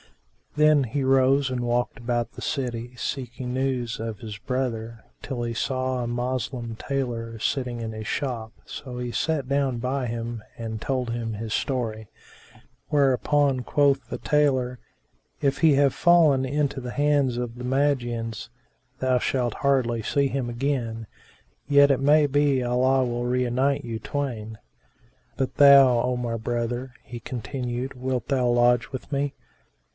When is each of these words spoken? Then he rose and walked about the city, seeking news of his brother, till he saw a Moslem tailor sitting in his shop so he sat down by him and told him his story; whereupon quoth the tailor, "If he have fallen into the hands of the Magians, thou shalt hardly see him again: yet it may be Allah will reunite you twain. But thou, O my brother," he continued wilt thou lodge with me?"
Then 0.57 0.83
he 0.83 1.03
rose 1.03 1.49
and 1.49 1.61
walked 1.61 1.97
about 1.97 2.31
the 2.33 2.41
city, 2.41 2.93
seeking 2.97 3.53
news 3.53 3.99
of 4.01 4.17
his 4.19 4.37
brother, 4.37 5.01
till 5.21 5.43
he 5.43 5.53
saw 5.53 5.99
a 6.03 6.07
Moslem 6.07 6.75
tailor 6.75 7.39
sitting 7.39 7.79
in 7.79 7.91
his 7.93 8.07
shop 8.07 8.51
so 8.65 8.97
he 8.97 9.11
sat 9.13 9.47
down 9.47 9.77
by 9.77 10.07
him 10.07 10.43
and 10.57 10.81
told 10.81 11.11
him 11.11 11.33
his 11.33 11.53
story; 11.53 12.09
whereupon 12.89 13.61
quoth 13.61 14.09
the 14.09 14.17
tailor, 14.17 14.79
"If 15.39 15.59
he 15.59 15.75
have 15.75 15.93
fallen 15.93 16.45
into 16.45 16.81
the 16.81 16.91
hands 16.91 17.37
of 17.37 17.55
the 17.55 17.63
Magians, 17.63 18.49
thou 18.99 19.19
shalt 19.19 19.53
hardly 19.53 20.01
see 20.01 20.27
him 20.27 20.49
again: 20.49 21.07
yet 21.69 21.91
it 21.91 22.01
may 22.01 22.25
be 22.25 22.61
Allah 22.63 23.05
will 23.05 23.23
reunite 23.25 23.85
you 23.85 23.99
twain. 23.99 24.57
But 25.37 25.55
thou, 25.55 26.01
O 26.01 26.17
my 26.17 26.35
brother," 26.35 26.93
he 27.03 27.19
continued 27.21 27.93
wilt 27.93 28.27
thou 28.27 28.47
lodge 28.47 28.91
with 28.91 29.09
me?" 29.13 29.35